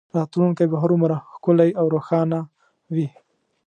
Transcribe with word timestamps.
راتلونکی 0.17 0.65
به 0.71 0.77
هرومرو 0.83 1.17
ښکلی 1.33 1.69
او 1.79 1.85
روښانه 1.95 2.39
وي 2.95 3.07